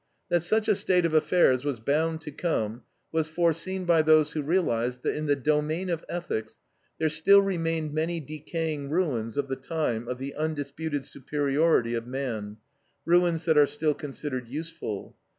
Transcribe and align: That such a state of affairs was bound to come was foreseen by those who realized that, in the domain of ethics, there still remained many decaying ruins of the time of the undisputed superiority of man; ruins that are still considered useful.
That 0.29 0.41
such 0.41 0.67
a 0.67 0.73
state 0.73 1.05
of 1.05 1.13
affairs 1.13 1.63
was 1.63 1.79
bound 1.79 2.21
to 2.21 2.31
come 2.31 2.81
was 3.11 3.27
foreseen 3.27 3.85
by 3.85 4.01
those 4.01 4.31
who 4.31 4.41
realized 4.41 5.03
that, 5.03 5.13
in 5.15 5.27
the 5.27 5.35
domain 5.35 5.91
of 5.91 6.03
ethics, 6.09 6.57
there 6.97 7.07
still 7.07 7.39
remained 7.43 7.93
many 7.93 8.19
decaying 8.19 8.89
ruins 8.89 9.37
of 9.37 9.47
the 9.47 9.55
time 9.55 10.07
of 10.07 10.17
the 10.17 10.33
undisputed 10.33 11.05
superiority 11.05 11.93
of 11.93 12.07
man; 12.07 12.57
ruins 13.05 13.45
that 13.45 13.59
are 13.59 13.67
still 13.67 13.93
considered 13.93 14.47
useful. 14.47 15.15